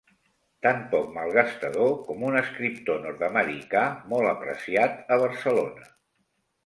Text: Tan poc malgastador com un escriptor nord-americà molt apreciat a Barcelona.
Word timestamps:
Tan 0.65 0.79
poc 0.93 1.11
malgastador 1.17 1.93
com 2.07 2.25
un 2.31 2.39
escriptor 2.41 3.03
nord-americà 3.05 3.85
molt 4.15 4.31
apreciat 4.33 5.15
a 5.17 5.21
Barcelona. 5.27 5.87